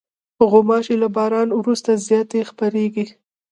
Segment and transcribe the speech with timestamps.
[0.49, 3.05] غوماشې له باران وروسته زیاتې خپرېږي.